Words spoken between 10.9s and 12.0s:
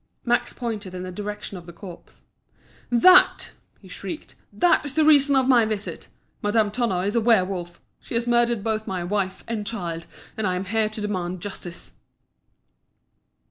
demand justice."